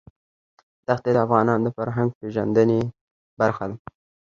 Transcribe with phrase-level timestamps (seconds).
[0.87, 2.79] دښتې د افغانانو د فرهنګي پیژندنې
[3.39, 3.75] برخه ده.